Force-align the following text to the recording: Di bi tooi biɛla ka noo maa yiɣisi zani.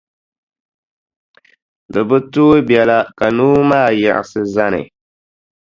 Di 1.91 2.01
bi 2.09 2.17
tooi 2.33 2.59
biɛla 2.67 2.97
ka 3.17 3.27
noo 3.37 3.57
maa 3.69 3.89
yiɣisi 3.99 4.41
zani. 4.55 4.81